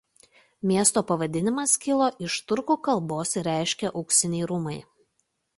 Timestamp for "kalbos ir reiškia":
2.89-3.93